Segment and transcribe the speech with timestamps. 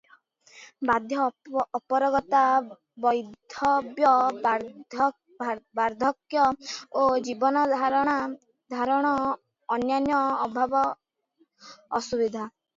[0.89, 1.17] ବ୍ୟାଧି,
[1.79, 2.39] ଅପାରଗତା,
[3.03, 4.07] ବୈଧବ୍ୟ,
[4.47, 6.41] ବାର୍ଦ୍ଧକ୍ୟ
[7.03, 9.13] ଓ ଜୀବନଧାରଣର
[9.77, 10.19] ଅନ୍ୟାନ୍ୟ
[10.49, 10.83] ଅଭାବ
[12.01, 12.49] ଅସୁବିଧା।